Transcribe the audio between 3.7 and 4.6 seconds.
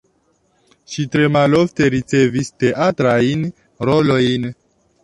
rolojn.